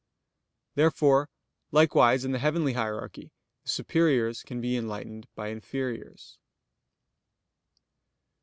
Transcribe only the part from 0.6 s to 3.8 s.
Therefore, likewise in the heavenly hierarchy, the